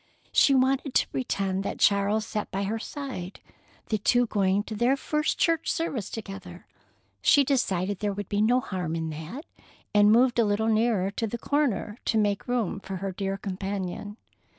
[0.31, 3.39] She wanted to pretend that Charles sat by her side,
[3.89, 6.65] they two going to their first church service together.
[7.21, 9.45] She decided there would be no harm in that,
[9.93, 14.17] and moved a little nearer the corner to make room for her dear companion.